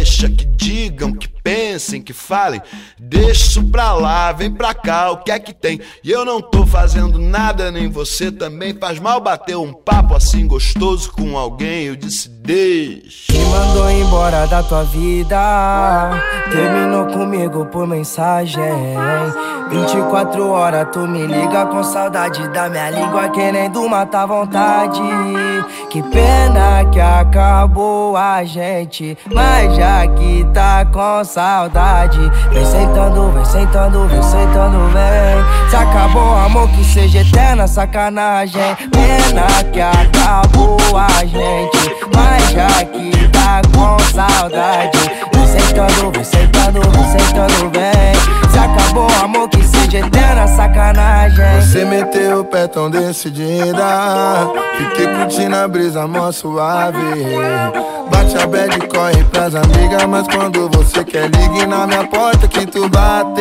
[0.00, 0.49] head, shake it.
[1.90, 2.62] Pensem, que falem.
[2.98, 5.80] Deixa isso pra lá, vem pra cá, o que é que tem?
[6.04, 8.76] E eu não tô fazendo nada, nem você também.
[8.78, 11.86] Faz mal bater um papo assim gostoso com alguém.
[11.86, 13.32] Eu disse, deixa.
[13.32, 16.10] Me mandou embora da tua vida.
[16.50, 18.60] Terminou comigo por mensagem.
[19.70, 25.00] 24 horas tu me liga com saudade da minha língua, querendo matar vontade.
[25.88, 31.79] Que pena que acabou a gente, mas já que tá com saudade,
[32.52, 35.70] vem sentando, vem sentando, vem sentando, vem.
[35.70, 38.76] Se acabou amor, que seja eterna sacanagem.
[38.90, 44.98] Pena que acabou a gente, mas já que tá com saudade,
[45.50, 48.50] sentando, vem sentando, vem sentando, vem.
[48.50, 51.60] Se acabou amor, que seja eterna sacanagem.
[51.60, 54.50] Você meteu o pé tão decidida.
[54.76, 56.98] Fiquei curtindo a brisa mó suave.
[58.10, 60.04] Bate a bad e corre pras amigas.
[60.06, 63.40] Mas quando você quer, ligue na minha porta que tu bate.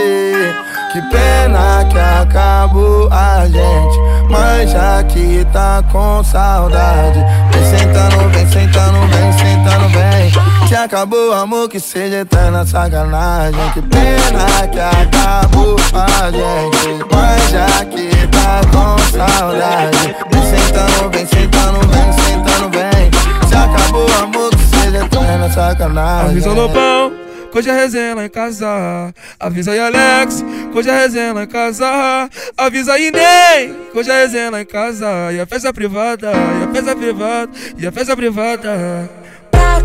[0.92, 4.00] Que pena que acabou a gente.
[4.30, 7.20] Mas já que tá com saudade,
[7.52, 10.49] vem sentando, vem sentando, vem sentando, vem.
[10.70, 13.72] Se acabou o amor, que seja eterna sacanagem.
[13.74, 17.04] Que pena que acabou a gente.
[17.12, 23.50] Mas já que tá com saudade, vem sentando, vem sentando, vem sentando, vem.
[23.50, 26.30] Se acabou o amor, que seja eterna sacanagem.
[26.30, 27.14] Avisa no pão,
[27.52, 29.14] que hoje é resenha lá em casa.
[29.40, 32.30] Avisa aí, Alex, que hoje é resenha lá em casa.
[32.56, 35.34] Avisa aí, Ney, que hoje é resenha lá em casa.
[35.34, 39.19] E a festa privada, e a festa privada, e a festa privada.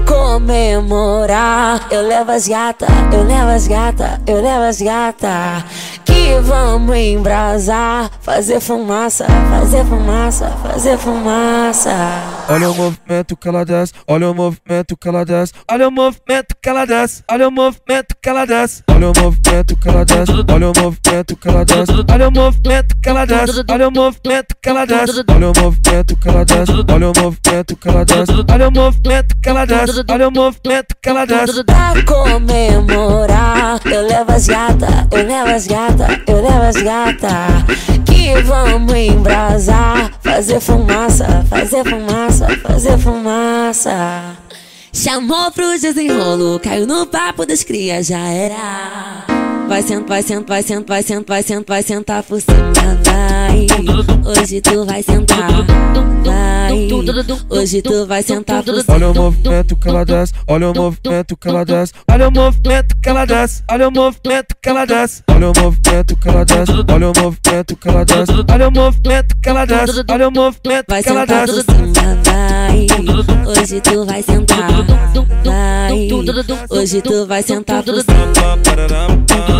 [0.06, 5.64] Comemorar, eu levo as gata, eu levo as gata, eu levo as gata.
[6.14, 11.90] Que vamos embrasar, fazer fumaça, fazer fumaça, fazer fumaça.
[12.48, 16.54] Olha o movimento que ela desce, olha o movimento que ela desce, olha o movimento
[16.62, 20.44] que ela desce, olha o movimento que ela desce, olha o movimento que ela desce,
[20.52, 24.56] olha o movimento que ela desce, olha o movimento que ela desce, olha o movimento
[24.62, 28.44] que ela desce, olha o movimento que ela desce, olha o movimento que ela desce,
[28.50, 31.64] olha o movimento que ela desce, olha o movimento que ela desce.
[31.64, 37.64] Pra comemorar, eu levo as gata, eu levo as gata, eu levo as gata.
[38.04, 44.36] Que vamos embrasar, fazer fumaça, fazer fumaça, fazer fumaça.
[44.92, 49.33] Chamou pro desenrolo, caiu no papo das crias, já era.
[49.68, 52.72] Vai sentar, vai sentar, vai sentar, vai sentar, vai sentar, vai sentar por cima,
[53.04, 53.66] vai.
[54.26, 55.50] Hoje tu vai sentar,
[56.24, 56.88] vai.
[57.50, 58.94] Hoje tu vai sentar por cima.
[58.94, 62.96] Olha o movimento que ela desce, olha o movimento que ela desce, olha o movimento
[63.02, 66.82] que ela desce, olha o movimento que ela desce, olha o movimento que ela desce,
[66.90, 70.84] olha o movimento que ela desce, olha o movimento que ela desce, olha o movimento
[70.88, 71.66] Vai que ela sentar por desce.
[71.70, 72.86] cima, vai.
[73.46, 74.70] Hoje tu vai sentar,
[75.44, 76.08] vai.
[76.70, 79.53] Hoje tu vai sentar por cima.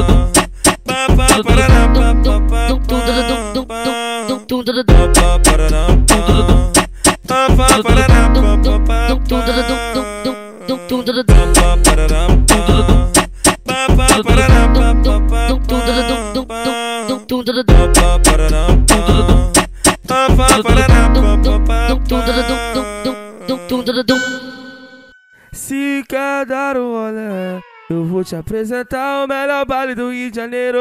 [25.55, 30.81] Se cada um olhar eu vou te apresentar o melhor baile do Rio de Janeiro.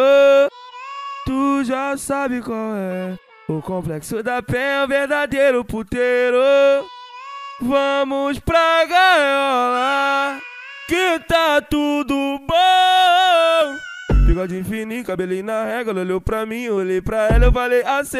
[1.25, 3.17] Tu já sabe qual é.
[3.47, 6.39] O complexo da Penha é o verdadeiro puteiro.
[7.61, 10.39] Vamos pra gaiola,
[10.87, 13.12] que tá tudo bom.
[14.43, 18.17] Bigode fininho, cabelinho na régua, ela olhou pra mim, olhei pra ela, eu falei assim.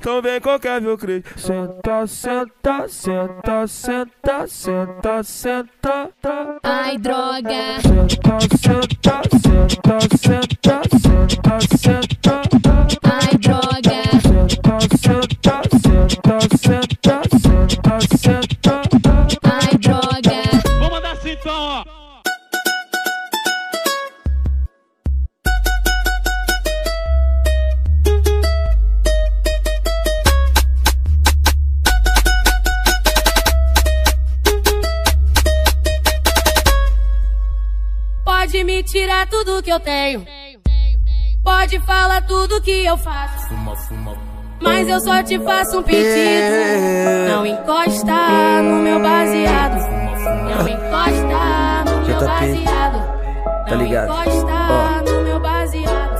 [0.00, 1.28] Então vem qualquer meu crente.
[1.36, 6.10] Senta, senta, senta, senta, senta, senta.
[6.64, 7.80] Ai, droga.
[7.80, 8.87] Senta, senta,
[38.90, 40.24] tirar tudo que eu tenho.
[41.42, 43.48] Pode falar tudo que eu faço.
[44.60, 47.28] Mas eu só te faço um pedido.
[47.28, 49.78] Não encosta no meu baseado.
[49.78, 53.06] Não encosta no meu JP, baseado.
[53.66, 54.04] tá Não ligado?
[54.06, 56.18] encosta no meu baseado.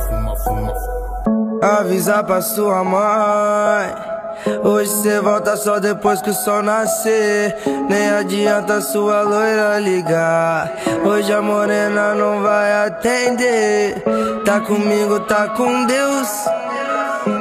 [1.63, 4.18] Avisa pra sua mãe.
[4.65, 7.57] Hoje cê volta só depois que o sol nascer.
[7.89, 10.73] Nem adianta sua loira ligar.
[11.05, 14.03] Hoje a morena não vai atender.
[14.45, 16.29] Tá comigo, tá com Deus.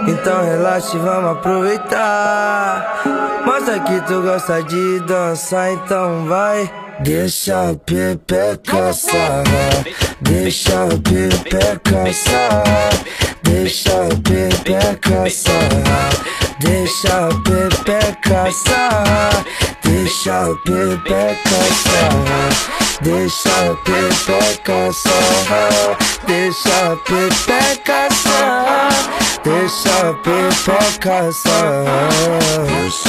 [0.08, 3.02] Então relaxa e vamos aproveitar.
[3.46, 6.70] Mostra que tu gosta de dançar, então vai.
[7.00, 9.86] Deixa a pepeca sarrar,
[10.20, 12.94] deixa a pepeca sarrar,
[13.44, 16.10] deixa a pepeca sarrar,
[16.60, 19.46] deixa a pepeca sarrar,
[19.84, 22.78] deixa a pepeca sarrar.
[23.00, 28.92] Deixa a pepeca sarrar, deixa a pepeca sarrar,
[29.48, 32.28] deixa a pepeca sarrar.
[32.68, 33.08] Deixa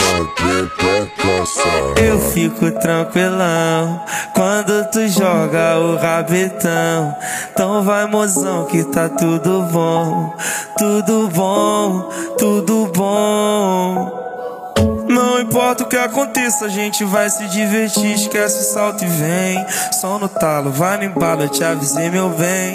[1.58, 1.96] sarrar.
[1.96, 4.00] Eu fico tranquilão
[4.34, 7.14] quando tu joga o rabetão.
[7.52, 10.32] Então vai, mozão, que tá tudo bom,
[10.76, 12.08] tudo bom,
[12.38, 12.87] tudo bom.
[15.08, 18.14] Não importa o que aconteça, a gente vai se divertir.
[18.14, 19.66] Esquece o salto e vem.
[20.00, 22.74] Só no talo, vai no embalo, te avisei, meu bem.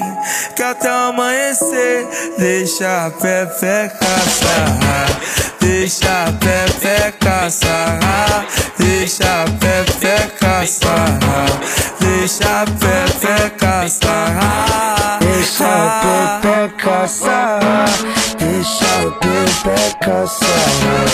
[0.55, 2.07] Que até amanhecer,
[2.37, 5.19] deixa a pepeca sarrar.
[5.59, 8.45] Deixa a pepeca sarrar.
[8.77, 11.59] Deixa a pepeca sarrar.
[11.99, 15.19] Deixa a pepeca sarrar.
[15.21, 18.22] Deixa a pepeca sarrar.
[18.63, 21.09] Deixa a pepeca sarrar.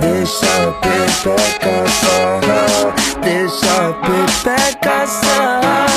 [0.00, 2.94] Deixa a pepeca sarrar.
[3.22, 5.90] Deixa a pepeca sarrar.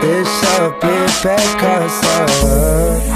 [0.00, 3.13] Deixa a pepeca sarrar.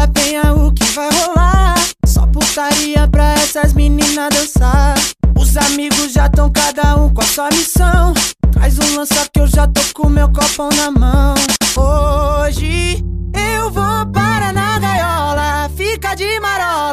[0.00, 1.74] No baile da penha o que vai rolar?
[2.06, 4.94] Só putaria pra essas meninas dançar.
[5.36, 8.14] Os amigos já tão cada um com a sua missão.
[8.52, 11.34] Traz um lança que eu já tô com meu copão na mão.
[11.76, 13.04] Hoje
[13.34, 16.40] eu vou para na gaiola, fica de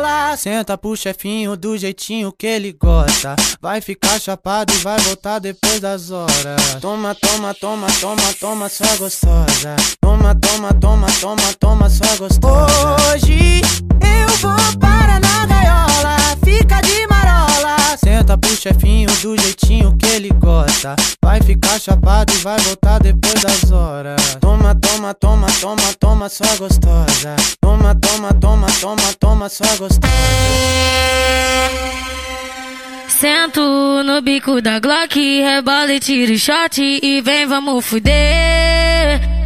[0.08, 0.38] marola.
[0.38, 3.36] Senta pro chefinho do jeitinho que ele gosta.
[3.62, 6.76] Vai ficar chapado e vai voltar depois das horas.
[6.82, 9.76] Toma, toma, toma, toma, toma, sua gostosa.
[10.00, 12.96] Toma, toma, toma, toma, toma, sua gostosa.
[13.14, 13.62] Hoje
[14.02, 17.98] eu vou para na gaiola, fica de marola.
[17.98, 20.96] Senta pro chefinho do jeitinho que ele gosta.
[21.38, 24.38] Vai ficar chapado e vai voltar depois das horas.
[24.42, 27.36] Toma, toma, toma, toma, toma, sua gostosa.
[27.62, 30.02] Toma, toma, toma, toma, toma, sua gostosa.
[33.08, 33.62] Sento
[34.04, 39.37] no bico da Glock, rebola e tiro shot e vem, vamos fuder.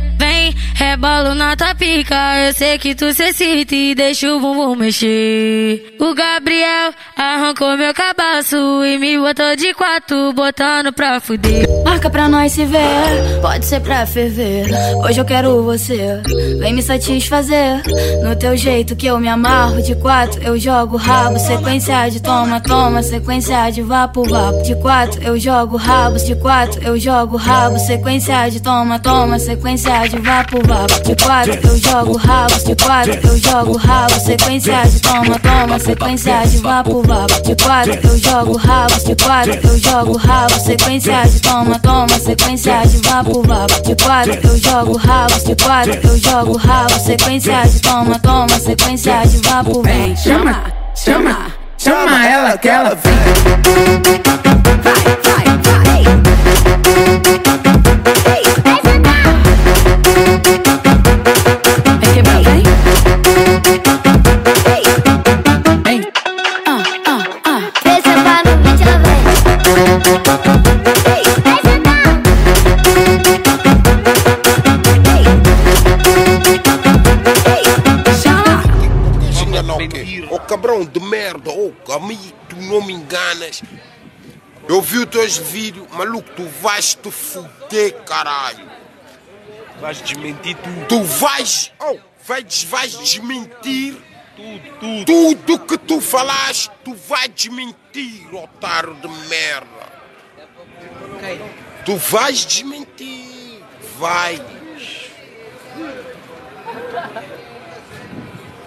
[0.92, 2.16] Rebolo na tua pica,
[2.46, 5.96] eu sei que tu se excita e deixa o bumbum mexer.
[5.98, 11.66] O Gabriel arrancou meu cabaço e me botou de quatro, botando pra fuder.
[11.86, 14.66] Marca pra nós se ver, pode ser pra ferver.
[14.98, 16.22] Hoje eu quero você,
[16.60, 17.84] vem me satisfazer.
[18.22, 21.40] No teu jeito que eu me amarro, de quatro eu jogo rabo.
[21.40, 24.62] Sequência de toma, toma, sequência de vapo, vapo.
[24.64, 27.80] De quatro eu jogo rabos, de quatro eu jogo rabo.
[27.80, 30.81] Sequência de toma, toma, sequência de vapo, vapo.
[30.88, 34.20] De quatro eu jogo rabos, de quatro eu jogo rabo.
[34.20, 37.42] Sequência de toma, toma, sequência de vapo, vapo.
[37.44, 40.60] De quatro eu jogo rabos, de quatro eu jogo rabo.
[40.60, 43.82] Sequência de toma, toma, sequência de vapo, vapo.
[43.84, 47.00] De quatro eu jogo rabos, de quatro eu jogo rabo.
[47.00, 50.22] Sequência de toma, toma, sequência de vapo, Vem, vapo.
[50.22, 50.64] chama,
[50.96, 51.38] chama,
[51.78, 53.14] chama ela que ela vem.
[54.84, 55.41] Vem
[80.52, 83.64] cabrão de merda, ô amigo, tu não me enganas.
[84.68, 88.70] Eu vi os teus vídeos, maluco, tu vais te fuder, caralho.
[89.80, 90.88] Vais desmentir tudo.
[90.90, 93.96] Tu vais, oh, vais, vais desmentir
[94.36, 95.06] Tudo, tudo.
[95.06, 99.88] tudo que tu falaste, tu vais desmentir, otário de merda.
[101.86, 103.64] Tu vais desmentir,
[103.98, 104.42] vais.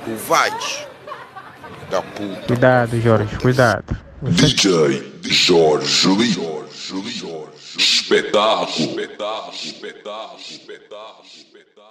[0.06, 0.93] Tu vais
[1.90, 2.46] da puta.
[2.46, 3.96] Cuidado, Jorge, cuidado.
[4.22, 4.46] Você...
[4.46, 5.12] DJ
[5.46, 6.64] Jorge Lee.
[7.76, 8.88] Espetáculo.
[9.00, 9.52] Espetáculo.
[9.52, 10.38] Espetáculo.
[10.38, 11.24] Espetáculo.
[11.24, 11.88] Espetáculo.